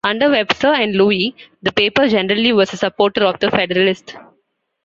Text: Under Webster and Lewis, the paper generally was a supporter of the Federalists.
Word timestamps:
Under 0.03 0.31
Webster 0.31 0.69
and 0.73 0.95
Lewis, 0.95 1.31
the 1.61 1.71
paper 1.71 2.07
generally 2.07 2.51
was 2.53 2.73
a 2.73 2.77
supporter 2.77 3.23
of 3.23 3.39
the 3.39 3.51
Federalists. 3.51 4.15